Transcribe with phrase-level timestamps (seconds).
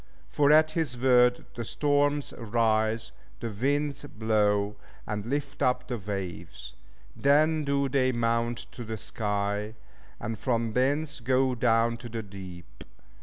[0.31, 6.73] For at His word the storms rise, the winds blow, and lift up the waves;
[7.15, 9.75] then do they mount to the sky,
[10.19, 12.83] and from thence go down to the deep.